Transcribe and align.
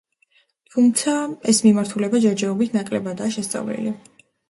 თუმცა, 0.75 1.13
ეს 1.53 1.61
მიმართულება 1.67 2.25
ჯერჯერობით 2.27 2.77
ნაკლებადაა 2.81 3.39
შესწავლილი. 3.41 3.99